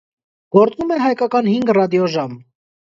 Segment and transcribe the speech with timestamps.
[0.57, 2.39] Գործում է հայկական հինգ ռադիոժամ։